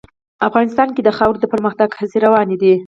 افغانستان 0.47 0.87
کې 0.95 1.01
د 1.03 1.09
خاوره 1.17 1.39
د 1.41 1.45
پرمختګ 1.53 1.89
هڅې 1.99 2.17
روانې 2.25 2.55
دي. 2.61 2.73